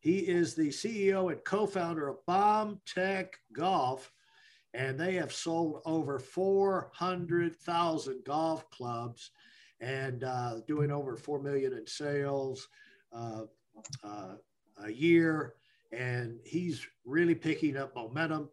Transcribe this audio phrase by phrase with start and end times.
[0.00, 4.10] He is the CEO and co founder of BombTech Golf,
[4.72, 9.30] and they have sold over 400,000 golf clubs
[9.80, 12.66] and uh, doing over 4 million in sales
[13.12, 13.42] uh,
[14.02, 14.36] uh,
[14.84, 15.54] a year.
[15.92, 18.48] And he's really picking up momentum.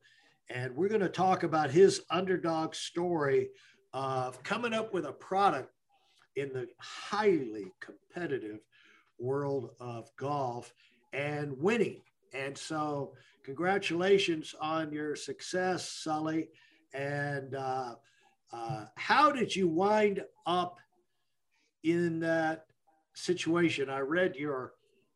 [0.50, 3.50] And we're going to talk about his underdog story
[3.94, 5.72] of coming up with a product
[6.36, 8.60] in the highly competitive
[9.20, 10.74] world of golf
[11.14, 12.02] and winning.
[12.34, 16.50] And so, congratulations on your success, Sully.
[16.94, 17.96] And uh,
[18.52, 20.78] uh, how did you wind up
[21.84, 22.66] in that
[23.14, 23.90] situation?
[23.90, 24.74] I read your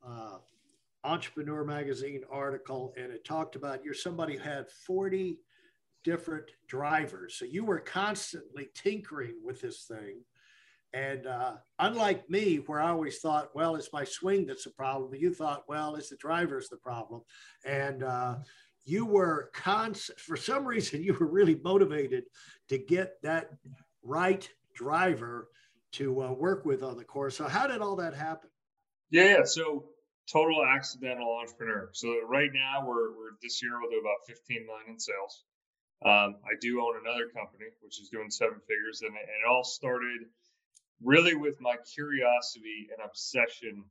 [0.07, 0.37] uh,
[1.03, 5.39] Entrepreneur Magazine article, and it talked about you're somebody who had 40
[6.03, 7.35] different drivers.
[7.35, 10.23] So you were constantly tinkering with this thing
[10.93, 15.13] and uh, unlike me, where I always thought, well, it's my swing that's the problem,
[15.15, 17.21] you thought, well, it's the driver's the problem.
[17.65, 18.35] And uh,
[18.83, 22.25] you were constant, for some reason, you were really motivated
[22.69, 23.51] to get that
[24.03, 25.49] right driver
[25.93, 27.37] to uh, work with on the course.
[27.37, 28.49] So, how did all that happen?
[29.09, 29.85] Yeah, so
[30.31, 31.89] total accidental entrepreneur.
[31.93, 35.43] So, right now, we're, we're this year, we'll do about 15 million in sales.
[36.03, 39.63] Um, I do own another company, which is doing seven figures, and, and it all
[39.63, 40.21] started
[41.03, 43.83] really with my curiosity and obsession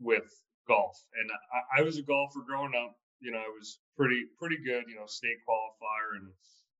[0.00, 0.26] with
[0.68, 0.98] golf.
[1.20, 2.96] And I, I, was a golfer growing up.
[3.20, 4.84] You know, I was pretty pretty good.
[4.88, 6.28] You know, state qualifier and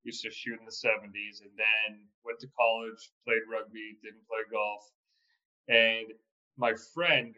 [0.03, 1.41] used to shoot in the 70s.
[1.41, 4.83] And then went to college, played rugby, didn't play golf.
[5.67, 6.13] And
[6.57, 7.33] my friend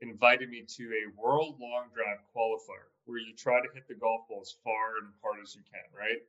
[0.00, 4.26] invited me to a world long drive qualifier where you try to hit the golf
[4.28, 6.20] ball as far and hard as you can, right?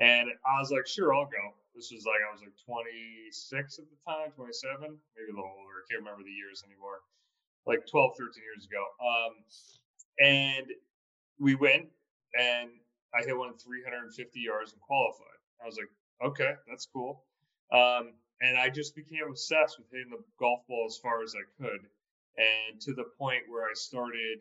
[0.00, 1.52] And I was like, sure, I'll go.
[1.76, 5.84] This was like, I was like 26 at the time, 27, maybe a little older.
[5.84, 7.04] I can't remember the years anymore.
[7.68, 8.80] Like 12, 13 years ago.
[8.98, 9.32] Um,
[10.18, 10.66] and
[11.38, 11.88] we went
[12.38, 12.70] and
[13.14, 15.40] I hit one 350 yards and qualified.
[15.62, 15.92] I was like,
[16.24, 17.24] okay, that's cool.
[17.72, 21.44] Um, and I just became obsessed with hitting the golf ball as far as I
[21.60, 21.80] could.
[22.36, 24.40] And to the point where I started,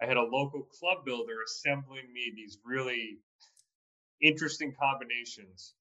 [0.00, 3.18] I had a local club builder assembling me these really
[4.20, 5.74] interesting combinations.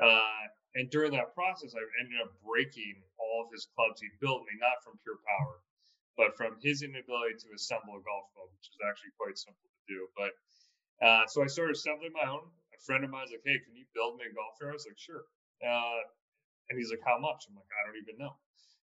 [0.00, 4.42] Uh, and during that process, I ended up breaking all of his clubs he built
[4.48, 5.60] me, not from pure power,
[6.16, 9.82] but from his inability to assemble a golf club, which is actually quite simple to
[9.84, 10.08] do.
[10.16, 10.32] But
[11.04, 12.48] uh, so I started assembling my own.
[12.72, 14.80] A friend of mine was like, "Hey, can you build me a golf driver?" I
[14.80, 15.24] was like, "Sure."
[15.60, 16.00] Uh,
[16.70, 18.34] and he's like, "How much?" I'm like, "I don't even know."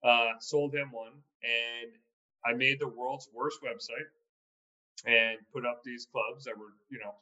[0.02, 1.90] Uh, sold him one, and
[2.46, 4.10] I made the world's worst website
[5.06, 7.14] and put up these clubs that were, you know,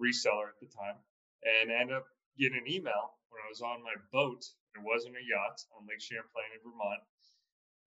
[0.00, 0.98] reseller at the time
[1.44, 2.06] and ended up
[2.38, 4.44] getting an email when I was on my boat.
[4.74, 7.02] It wasn't a yacht on Lake Champlain in Vermont,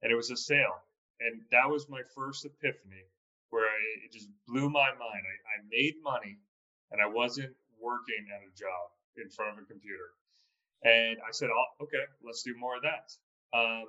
[0.02, 0.84] and it was a sale.
[1.22, 3.06] And that was my first epiphany
[3.52, 5.24] where I, it just blew my mind.
[5.28, 6.40] I, I made money
[6.90, 8.90] and I wasn't working at a job
[9.20, 10.16] in front of a computer.
[10.84, 13.14] And I said, oh, okay, let's do more of that.
[13.54, 13.86] Um,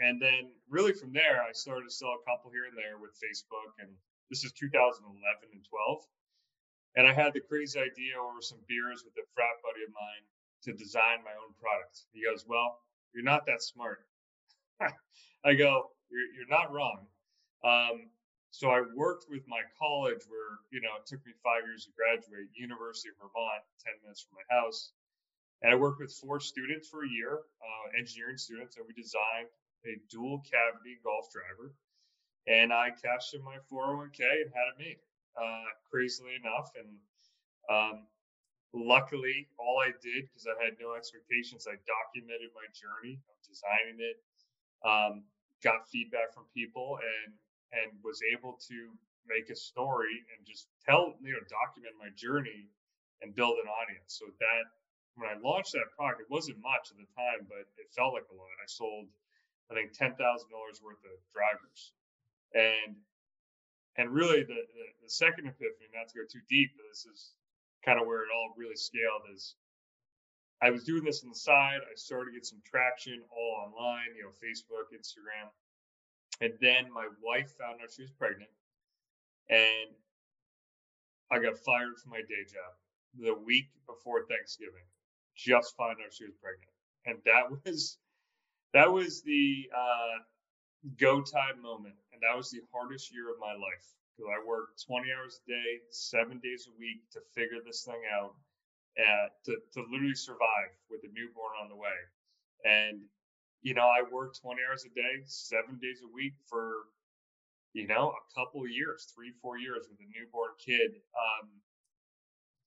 [0.00, 3.12] and then really from there, I started to sell a couple here and there with
[3.20, 3.76] Facebook.
[3.76, 3.92] And
[4.30, 5.12] this is 2011
[5.52, 6.00] and 12.
[6.96, 10.24] And I had the crazy idea over some beers with a frat buddy of mine
[10.64, 12.08] to design my own product.
[12.12, 12.80] He goes, Well,
[13.12, 14.00] you're not that smart.
[15.44, 17.06] I go, You're, you're not wrong.
[17.64, 18.08] Um,
[18.50, 21.92] so I worked with my college where, you know, it took me five years to
[21.92, 24.96] graduate, University of Vermont, 10 minutes from my house.
[25.60, 29.52] And I worked with four students for a year, uh, engineering students, and we designed
[29.84, 31.76] a dual cavity golf driver.
[32.48, 34.96] And I cashed in my 401k and had it made
[35.36, 36.72] uh, crazily enough.
[36.76, 36.90] And
[37.68, 37.96] um,
[38.74, 43.98] luckily, all I did, because I had no expectations, I documented my journey of designing
[44.00, 44.18] it,
[44.84, 45.24] um,
[45.62, 47.32] got feedback from people, and
[47.74, 48.94] and was able to
[49.26, 52.70] make a story and just tell, you know, document my journey
[53.20, 54.14] and build an audience.
[54.22, 54.64] So that
[55.18, 58.28] when I launched that product, it wasn't much at the time, but it felt like
[58.30, 58.52] a lot.
[58.62, 59.08] I sold,
[59.72, 61.92] I think, ten thousand dollars worth of drivers,
[62.54, 62.94] and
[63.98, 67.32] and really the, the, the second epiphany, not to go too deep, but this is
[67.84, 69.54] kind of where it all really scaled is
[70.62, 71.80] I was doing this on the side.
[71.84, 75.48] I started to get some traction all online, you know, Facebook, Instagram.
[76.40, 78.50] And then my wife found out she was pregnant.
[79.48, 79.92] And
[81.30, 82.72] I got fired from my day job
[83.18, 84.84] the week before Thanksgiving,
[85.34, 86.72] just found out she was pregnant,
[87.04, 87.98] and that was
[88.74, 90.22] that was the uh,
[90.98, 93.86] go time moment, and that was the hardest year of my life
[94.16, 98.00] because I worked 20 hours a day, seven days a week to figure this thing
[98.12, 98.34] out,
[98.96, 101.98] and to to literally survive with a newborn on the way,
[102.64, 103.00] and
[103.62, 106.86] you know I worked 20 hours a day, seven days a week for
[107.76, 111.48] you know, a couple years, three, four years with a newborn kid, um,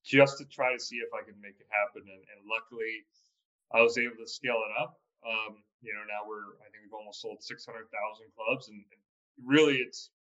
[0.05, 2.05] just to try to see if I could make it happen.
[2.05, 3.01] And, and luckily,
[3.73, 5.01] I was able to scale it up.
[5.25, 7.87] Um, you know, now we're, I think we've almost sold 600,000
[8.35, 9.01] clubs, and, and
[9.45, 10.11] really, it's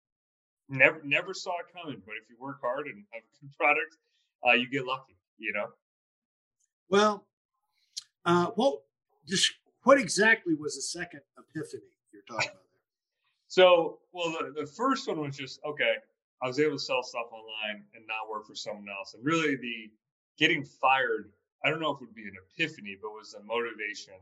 [0.69, 2.00] never, never saw it coming.
[2.05, 3.96] But if you work hard and have a good product,
[4.46, 5.16] uh, you get lucky.
[5.38, 5.66] You know.
[6.90, 7.26] Well,
[8.25, 8.82] uh, well,
[9.26, 9.52] just
[9.84, 11.82] what exactly was the second epiphany
[12.12, 12.62] you're talking about?
[13.46, 15.94] So, well, the, the first one was just okay.
[16.43, 19.14] I was able to sell stuff online and not work for someone else.
[19.14, 19.90] And really, the
[20.38, 21.32] getting fired,
[21.64, 24.14] I don't know if it would be an epiphany, but was a motivation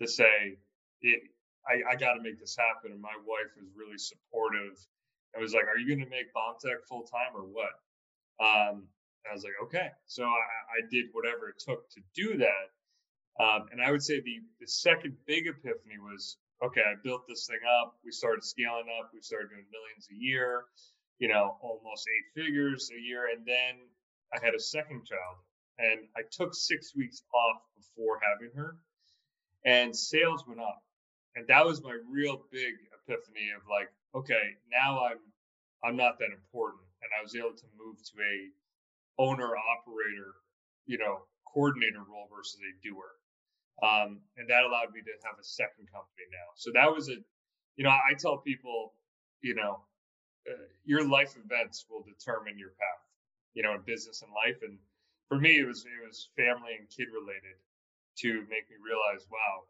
[0.00, 0.58] to say,
[1.02, 1.22] it,
[1.66, 2.92] I, I got to make this happen.
[2.92, 4.76] And my wife was really supportive
[5.32, 7.74] and was like, Are you going to make BombTech full time or what?
[8.40, 8.88] Um,
[9.28, 9.88] I was like, Okay.
[10.06, 10.44] So I,
[10.78, 12.66] I did whatever it took to do that.
[13.42, 17.46] Um, and I would say the, the second big epiphany was okay, I built this
[17.46, 17.96] thing up.
[18.04, 19.10] We started scaling up.
[19.12, 20.64] We started doing millions a year,
[21.18, 23.26] you know, almost eight figures a year.
[23.34, 23.82] And then
[24.32, 25.36] I had a second child
[25.78, 28.76] and I took six weeks off before having her
[29.64, 30.82] and sales went up.
[31.36, 35.18] And that was my real big epiphany of like, okay, now I'm
[35.84, 36.82] I'm not that important.
[37.02, 38.48] And I was able to move to a
[39.18, 40.32] owner operator,
[40.86, 43.12] you know, coordinator role versus a doer.
[43.82, 46.48] Um, and that allowed me to have a second company now.
[46.54, 47.16] So that was a,
[47.76, 48.94] you know, I tell people,
[49.42, 49.80] you know,
[50.48, 53.02] uh, your life events will determine your path,
[53.54, 54.62] you know, in business and life.
[54.62, 54.78] And
[55.28, 57.58] for me, it was it was family and kid related
[58.22, 59.66] to make me realize, wow,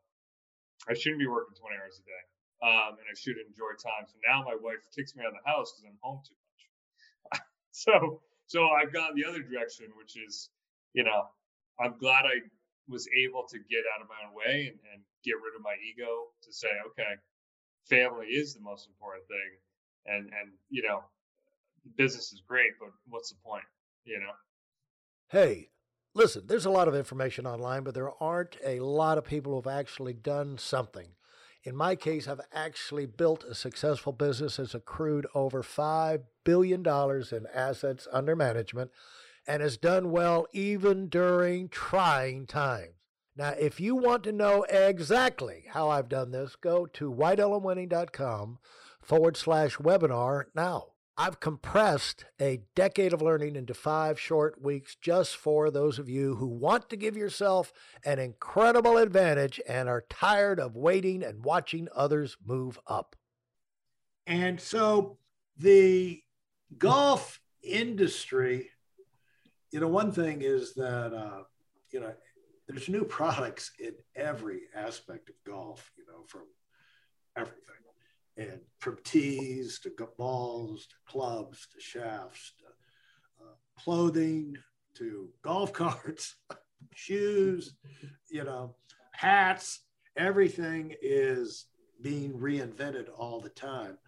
[0.88, 2.23] I shouldn't be working 20 hours a day,
[2.61, 4.05] um, and I should enjoy time.
[4.05, 6.62] So now my wife kicks me out of the house because I'm home too much.
[7.73, 10.50] so so I've gone the other direction, which is,
[10.93, 11.25] you know,
[11.81, 12.44] I'm glad I
[12.88, 15.75] was able to get out of my own way and, and get rid of my
[15.81, 17.17] ego to say, okay,
[17.88, 19.50] family is the most important thing.
[20.06, 21.02] And, and, you know,
[21.97, 23.64] business is great, but what's the point,
[24.05, 24.37] you know?
[25.31, 25.70] Hey,
[26.14, 29.66] listen, there's a lot of information online, but there aren't a lot of people who've
[29.66, 31.08] actually done something.
[31.64, 37.46] In my case, I've actually built a successful business that's accrued over $5 billion in
[37.55, 38.90] assets under management
[39.46, 42.93] and has done well even during trying times.
[43.37, 48.58] Now, if you want to know exactly how I've done this, go to WeidelOnWinning.com
[49.00, 50.94] forward slash webinar now.
[51.16, 56.37] I've compressed a decade of learning into five short weeks just for those of you
[56.37, 57.72] who want to give yourself
[58.05, 63.14] an incredible advantage and are tired of waiting and watching others move up.
[64.26, 65.19] And so
[65.56, 66.22] the
[66.78, 68.70] golf industry
[69.75, 71.43] you know, one thing is that, uh,
[71.90, 72.12] you know,
[72.69, 76.43] there's new products in every aspect of golf, you know, from
[77.37, 77.83] everything.
[78.36, 82.66] And from tees to balls to clubs to shafts to
[83.44, 84.56] uh, clothing
[84.94, 86.37] to golf carts,
[86.94, 87.75] shoes,
[88.30, 88.75] you know,
[89.12, 89.80] hats,
[90.16, 91.66] everything is
[92.02, 93.99] being reinvented all the time.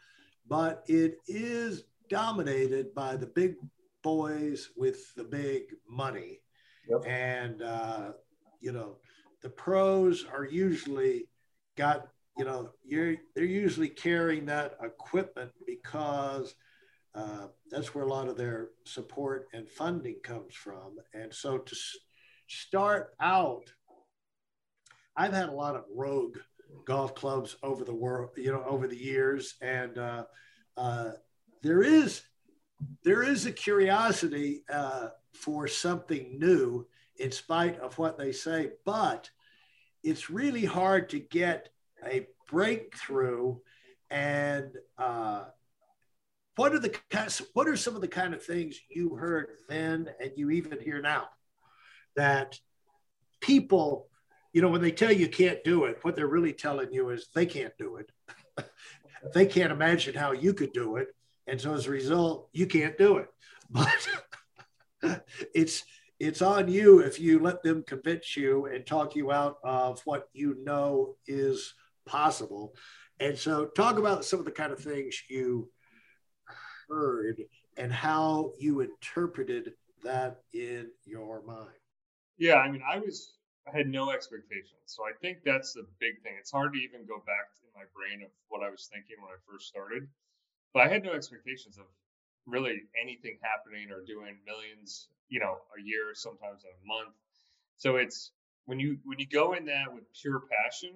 [0.48, 3.56] But it is dominated by the big
[4.02, 6.40] boys with the big money.
[6.88, 7.06] Yep.
[7.06, 8.12] And, uh,
[8.60, 8.98] you know,
[9.42, 11.28] the pros are usually
[11.76, 16.54] got, you know, you're, they're usually carrying that equipment because
[17.14, 20.96] uh, that's where a lot of their support and funding comes from.
[21.14, 21.96] And so to s-
[22.46, 23.72] start out,
[25.16, 26.36] I've had a lot of rogue
[26.84, 29.54] golf clubs over the world, you know, over the years.
[29.62, 30.24] And uh,
[30.76, 31.12] uh,
[31.62, 32.22] there is
[33.02, 39.30] there is a curiosity uh, for something new in spite of what they say, but
[40.02, 41.70] it's really hard to get
[42.06, 43.56] a breakthrough.
[44.10, 45.44] And uh,
[46.56, 46.96] what are the
[47.52, 51.02] what are some of the kind of things you heard then and you even hear
[51.02, 51.28] now
[52.14, 52.58] that
[53.40, 54.08] people,
[54.52, 57.28] you know, when they tell you can't do it, what they're really telling you is
[57.34, 58.10] they can't do it.
[59.34, 61.08] they can't imagine how you could do it
[61.46, 63.28] and so as a result, you can't do it.
[63.68, 64.08] But
[65.52, 65.82] it's
[66.20, 70.28] it's on you if you let them convince you and talk you out of what
[70.32, 71.74] you know is
[72.06, 72.74] possible.
[73.20, 75.70] And so talk about some of the kind of things you
[76.88, 77.42] heard
[77.76, 79.72] and how you interpreted
[80.04, 81.70] that in your mind.
[82.38, 83.34] Yeah, I mean, I was
[83.66, 86.34] I had no expectations, so I think that's the big thing.
[86.38, 89.32] It's hard to even go back in my brain of what I was thinking when
[89.32, 90.06] I first started,
[90.72, 91.86] but I had no expectations of
[92.46, 97.16] really anything happening or doing millions, you know, a year, sometimes a month.
[97.76, 98.30] So it's
[98.66, 100.92] when you when you go in that with pure passion,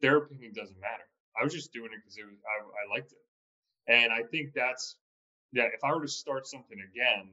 [0.00, 1.04] their opinion doesn't matter.
[1.38, 3.24] I was just doing it because it was I, I liked it,
[3.92, 4.96] and I think that's
[5.52, 5.68] yeah.
[5.72, 7.30] If I were to start something again,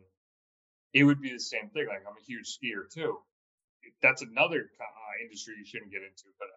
[0.94, 1.88] it would be the same thing.
[1.88, 3.20] Like I'm a huge skier too.
[4.02, 6.48] That's another uh, industry you shouldn't get into, but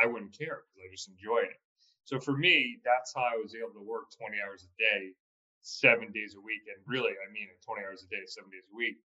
[0.00, 1.58] I wouldn't care because I just enjoy it.
[2.04, 5.14] So for me, that's how I was able to work 20 hours a day,
[5.62, 8.74] seven days a week, and really, I mean, 20 hours a day, seven days a
[8.74, 8.98] week,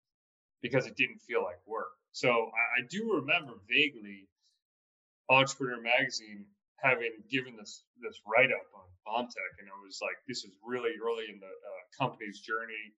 [0.61, 1.93] because it didn't feel like work.
[2.11, 4.27] So I, I do remember vaguely
[5.29, 6.45] Entrepreneur Magazine
[6.77, 10.93] having given this this write up on BombTech, and it was like this is really
[11.01, 12.93] early in the uh, company's journey,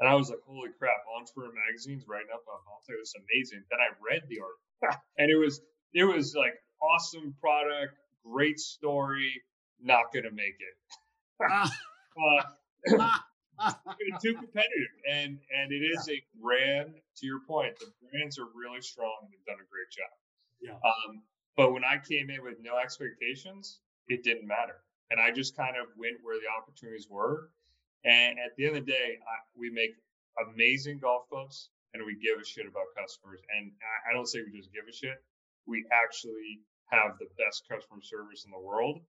[0.00, 3.64] and I was like, holy crap, Entrepreneur Magazine's writing up on BombTech, this is amazing.
[3.70, 5.60] Then I read the article, and it was
[5.92, 9.42] it was like awesome product, great story,
[9.80, 10.76] not gonna make it.
[11.42, 12.40] uh,
[14.22, 16.14] too competitive, and and it is yeah.
[16.14, 16.94] a brand.
[17.18, 20.10] To your point, the brands are really strong and they've done a great job.
[20.60, 20.74] Yeah.
[20.82, 21.22] Um,
[21.56, 25.76] but when I came in with no expectations, it didn't matter, and I just kind
[25.76, 27.50] of went where the opportunities were.
[28.04, 29.96] And at the end of the day, I, we make
[30.52, 33.40] amazing golf clubs, and we give a shit about customers.
[33.56, 35.22] And I, I don't say we just give a shit;
[35.66, 36.60] we actually
[36.92, 39.00] have the best customer service in the world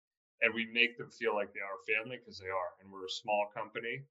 [0.41, 3.09] and we make them feel like they are family because they are and we're a
[3.09, 4.03] small company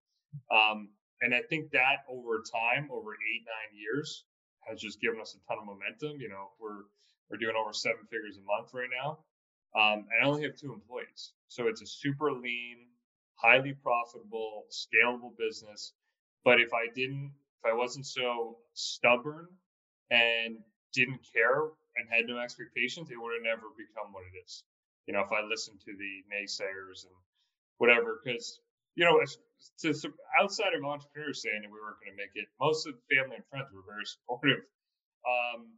[0.50, 0.88] um,
[1.22, 4.24] and I think that over time, over eight, nine years,
[4.68, 6.21] has just given us a ton of momentum.
[6.21, 6.85] You know, we're
[7.30, 9.18] we're doing over seven figures a month right now.
[9.75, 11.33] Um, and I only have two employees.
[11.49, 12.87] So it's a super lean,
[13.37, 15.92] highly profitable, scalable business.
[16.44, 17.33] But if I didn't,
[17.64, 19.49] if I wasn't so stubborn
[20.11, 20.59] and
[20.92, 21.62] didn't care
[21.97, 24.62] and had no expectations, it would have never become what it is.
[25.06, 27.14] You know, if I listened to the naysayers and
[27.78, 28.61] whatever, because
[28.96, 29.18] you know,
[29.80, 32.94] to, to, outside of entrepreneurs saying that we weren't going to make it, most of
[32.94, 34.64] the family and friends were very supportive.
[35.26, 35.74] Um,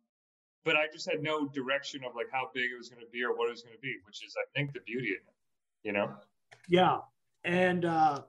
[0.64, 3.22] but I just had no direction of like how big it was going to be
[3.22, 5.34] or what it was going to be, which is, I think, the beauty of it.
[5.84, 6.10] You know?
[6.68, 6.98] Yeah,
[7.44, 8.22] and uh,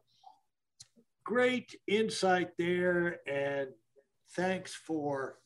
[1.24, 3.70] great insight there, and
[4.36, 5.40] thanks for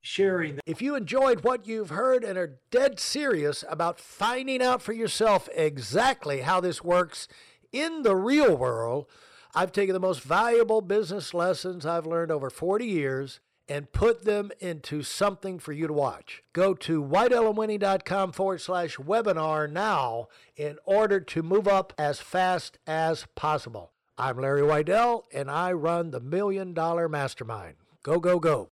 [0.00, 0.54] sharing.
[0.54, 0.62] That.
[0.66, 5.48] If you enjoyed what you've heard and are dead serious about finding out for yourself
[5.54, 7.26] exactly how this works
[7.72, 9.06] in the real world,
[9.54, 14.50] I've taken the most valuable business lessons I've learned over 40 years and put them
[14.58, 16.42] into something for you to watch.
[16.52, 23.26] Go to WeidelOnWinning.com forward slash webinar now in order to move up as fast as
[23.36, 23.92] possible.
[24.18, 27.76] I'm Larry Weidel, and I run the Million Dollar Mastermind.
[28.02, 28.70] Go, go, go.